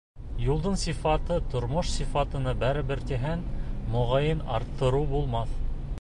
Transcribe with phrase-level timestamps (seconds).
[0.43, 3.45] Юлдың сифаты тормош сифатына бәрәбәр тиһәң,
[3.97, 5.59] моғайын, арттырыу булмаҫ.